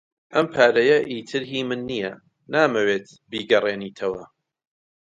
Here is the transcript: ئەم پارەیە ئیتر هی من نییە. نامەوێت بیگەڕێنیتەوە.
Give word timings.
ئەم 0.33 0.45
پارەیە 0.53 0.97
ئیتر 1.11 1.41
هی 1.51 1.61
من 1.69 1.81
نییە. 1.89 2.13
نامەوێت 2.53 3.07
بیگەڕێنیتەوە. 3.29 4.23